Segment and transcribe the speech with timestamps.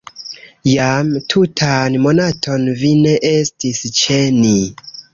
[0.69, 4.61] Jam tutan monaton vi ne estis ĉe ni.